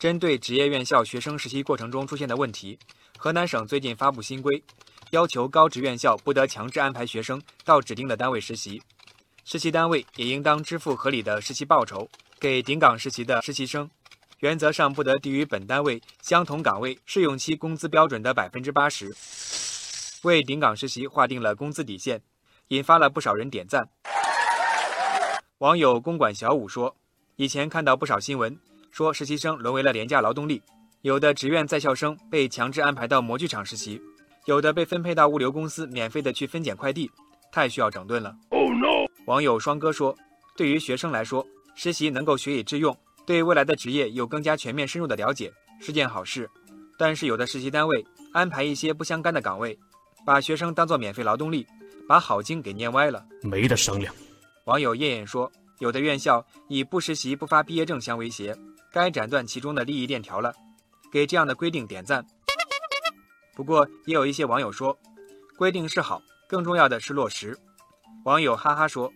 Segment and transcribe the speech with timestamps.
[0.00, 2.78] 针对职业院校学生实习过程中出现的问题，
[3.18, 4.64] 河南省最近发布新规，
[5.10, 8.82] 要求高职院校不得强制安排学生到指定的单位实习，
[9.44, 12.08] 实习单位也应当支付合理的实习报酬
[12.38, 13.90] 给顶岗实习的实习生，
[14.38, 19.14] 原则上不得低于本单位相同岗位试用期工资标准的百分之八十，
[20.22, 22.22] 为顶岗实习划定了工资底线，
[22.68, 23.86] 引发了不少人点赞。
[25.58, 26.96] 网友公馆小五说
[27.36, 28.58] ：“以前看到不少新闻。”
[28.90, 30.62] 说实习生沦为了廉价劳动力，
[31.02, 34.00] 有的职院在校生被强制安排到模具厂实习，
[34.46, 37.10] 有的被分配到物流公司免费的去分拣快递，
[37.52, 38.34] 太需要整顿了。
[39.26, 40.16] 网友双哥说，
[40.56, 46.50] 对于学生来说，实习能够学以致用，对未来的职业有更加全面深入的了解，是件好事。
[46.98, 49.78] 但是有的实习单位安排一些不相干的岗位，
[50.26, 51.66] 把学生当做免费劳动力，
[52.08, 54.12] 把好经给念歪了，没得商量。
[54.64, 58.54] 网友燕燕说，有的院校以不实习不发毕业证相威胁。
[58.92, 60.52] 该斩断其中的利益链条了，
[61.12, 62.26] 给这样的规定点赞。
[63.54, 64.98] 不过也有一些网友说，
[65.56, 67.56] 规定是好，更重要的是落实。
[68.24, 69.12] 网友哈哈说，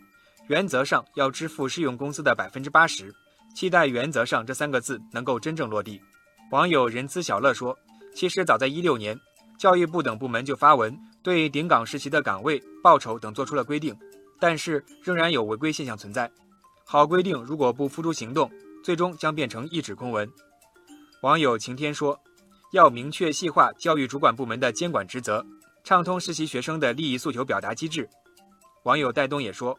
[0.48, 3.12] 原则上要支付试用工资的百分之八十，
[3.54, 6.00] 期待“原则上”这三个字能够真正落地。
[6.50, 7.76] 网友仁慈小乐说，
[8.14, 9.18] 其实早在一六年，
[9.58, 13.96] 教育部等部门就发文对顶岗实习的岗位、报酬等做出了规定，
[14.38, 16.30] 但是仍然有违规现象存在。
[16.84, 18.50] 好规定如果不付诸行动。
[18.84, 20.30] 最终将变成一纸空文。
[21.22, 22.20] 网友晴天说
[22.74, 25.42] ：“要明确细化教育主管部门的监管职责，
[25.82, 28.06] 畅通实习学生的利益诉求表达机制。”
[28.84, 29.78] 网友戴东也说：“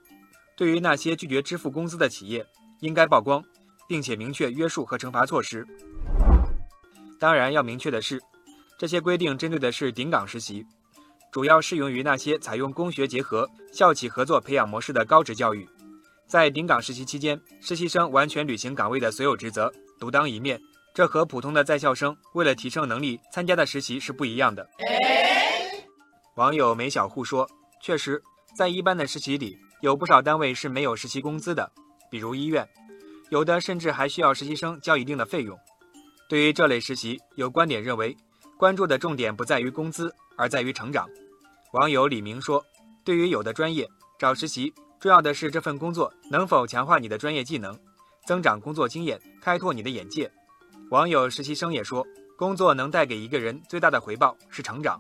[0.58, 2.44] 对于那些拒绝支付工资的企业，
[2.80, 3.44] 应该曝光，
[3.88, 5.64] 并且明确约束和惩罚措施。
[7.20, 8.20] 当然，要明确的是，
[8.80, 10.66] 这些规定针对的是顶岗实习，
[11.32, 15.70] 主要适用于那些采用工学结合、校企合作培养模式的高职教育。”
[16.28, 20.60] 在顶岗实习期间，实习生完全履行岗位的所有职责，独当一面。
[20.94, 24.66] 这和普通的在校生为了提升能力参加的实习是不一样的。
[26.38, 27.48] 网友梅小户说
[27.84, 28.22] ：“确实，
[28.58, 31.70] 在一般的实习里，有不少单位是没有实习工资的，
[32.10, 32.68] 比如医院，
[33.30, 35.58] 有的甚至还需要实习生交一定的费用。
[36.30, 38.16] 对于这类实习，有观点认为，
[38.58, 41.06] 关注的重点不在于工资，而在于成长。”
[41.74, 42.66] 网友李明说
[43.04, 43.86] ：“对于有的专业，
[44.18, 44.74] 找实习。”
[45.06, 47.80] 重要的是这份工作能否强化你的专业技能，
[48.26, 50.28] 增长工作经验，开拓你的眼界。
[50.90, 52.04] 网友实习生也说，
[52.36, 55.00] 工作能带给一个人最大的回报是成长。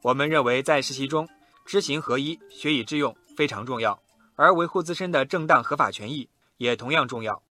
[0.00, 1.28] 我们认为，在实习中，
[1.66, 4.00] 知行合一、学以致用非常重要，
[4.36, 6.28] 而维护自身的正当合法权益
[6.58, 7.42] 也同样重要。